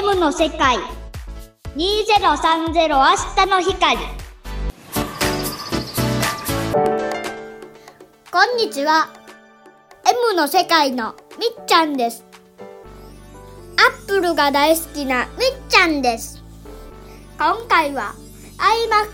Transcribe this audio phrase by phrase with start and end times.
[0.00, 0.78] の世界。
[1.76, 3.04] 2030明
[3.36, 3.98] 日の光。
[8.30, 9.10] こんにちは。
[10.08, 12.24] M の世界のみっちゃんです。
[13.76, 16.42] アップルが大好きなみっちゃんです。
[17.38, 18.14] 今回は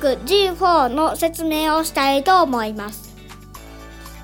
[0.00, 3.14] iMac G4 の説明をしたいと思います。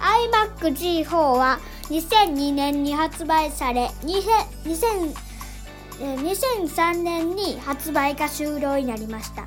[0.01, 5.28] iMac G4 は2002年に発売され2000
[5.99, 9.45] 2003年に発売が終了になりました。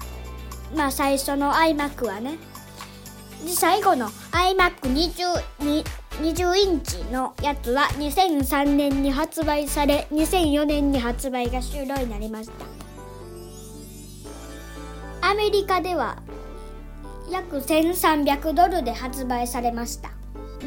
[0.76, 2.38] まあ最初の iMac はね。
[3.46, 5.44] で最後の iMac20
[6.22, 12.66] 20インチのやつは2003年に発売され2004年に発売が終了になりました。
[15.30, 16.22] アメリカでは
[17.32, 20.12] 約1300ドルで発売されました。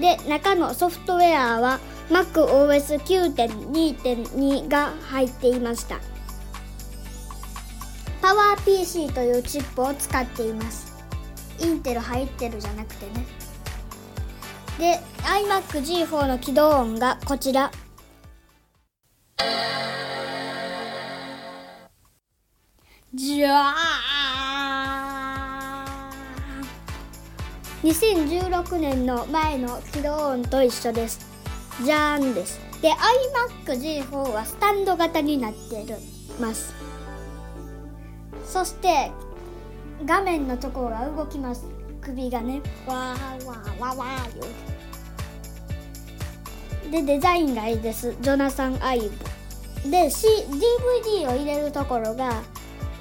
[0.00, 1.78] で中のソフトウェアは
[2.10, 5.98] MacOS9.2.2 が入っていました。
[8.20, 10.92] パワー PC というチップを使っています。
[11.60, 13.12] インテル入ってるじゃなくてね。
[14.78, 17.70] で iMacG4 の起動音がこちら。
[23.14, 23.74] じゃあ
[27.84, 31.33] 2016年の前の起動音と一緒です。
[31.82, 32.60] じゃーんです。
[32.80, 32.92] で
[33.66, 35.96] iMacG4 はスタンド型になってる
[36.38, 36.74] ます。
[38.44, 39.10] そして
[40.04, 41.64] 画面のところが動きます。
[42.00, 44.40] 首がねわーわーわーわー
[46.90, 47.04] 言う。
[47.06, 48.14] でデザインがいいです。
[48.20, 52.42] ジョナサン・アイブで、C、DVD を入れるところが、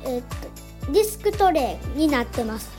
[0.05, 2.71] えっとディスクトレイになってます。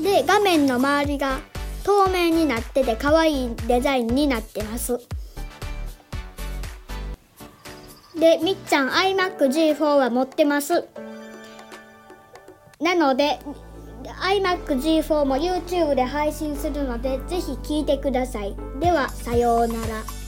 [0.00, 1.40] で画面の周りが
[1.88, 5.00] 透明になってて可愛いデザインになってます。
[8.14, 10.86] でみっちゃん iMacG4 は持ってます。
[12.78, 13.38] なので
[14.04, 18.54] iMacG4 も YouTube で配信するのでぜひ聴いてください。
[18.80, 20.27] ではさようなら。